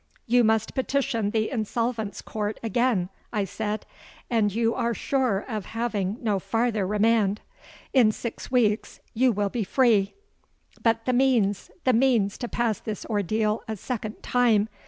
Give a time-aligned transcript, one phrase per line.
[0.25, 3.85] 'You must petition the Insolvents' Court again,' I said;
[4.31, 7.41] 'and you are sure of having no farther remand.
[7.93, 13.75] In six weeks you will be free.'—'But the means—the means to pass this ordeal a
[13.75, 14.69] second time!'